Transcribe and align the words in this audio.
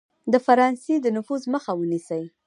د 0.31 0.33
فرانسې 0.45 0.95
د 1.01 1.07
نفوذ 1.17 1.41
مخه 1.53 1.71
ونیسي. 1.79 2.23